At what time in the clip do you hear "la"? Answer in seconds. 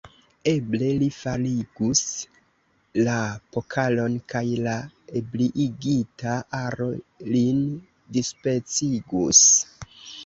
3.07-3.17, 4.69-4.73